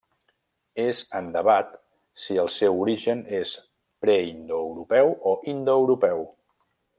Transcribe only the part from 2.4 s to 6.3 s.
el seu origen és preindoeuropeu o indoeuropeu.